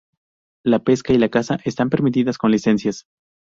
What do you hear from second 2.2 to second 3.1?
con licencias.